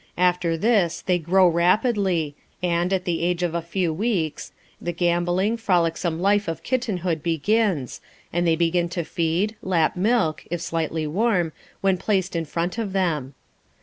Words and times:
After 0.17 0.57
this 0.57 0.99
they 1.01 1.19
grow 1.19 1.47
rapidly, 1.47 2.33
and, 2.63 2.91
at 2.91 3.05
the 3.05 3.21
age 3.21 3.43
of 3.43 3.53
a 3.53 3.61
few 3.61 3.93
weeks, 3.93 4.51
the 4.81 4.93
gamboling, 4.93 5.57
frolicsome 5.57 6.19
life 6.19 6.47
of 6.47 6.63
"kittenhood" 6.63 7.21
begins, 7.21 8.01
and 8.33 8.47
they 8.47 8.55
begin 8.55 8.89
to 8.97 9.03
feed, 9.03 9.55
lap 9.61 9.95
milk, 9.95 10.43
if 10.49 10.59
slightly 10.59 11.05
warm, 11.05 11.51
when 11.81 11.97
placed 11.97 12.35
in 12.35 12.45
front 12.45 12.79
of 12.79 12.93
them. 12.93 13.35